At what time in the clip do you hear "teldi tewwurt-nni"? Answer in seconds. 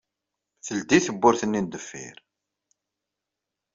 0.65-1.61